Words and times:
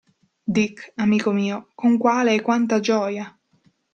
Dick, 0.55 0.93
amico 0.97 1.31
mio, 1.31 1.67
con 1.75 1.99
quale 1.99 2.33
e 2.33 2.41
quanta 2.41 2.79
gioia! 2.79 3.37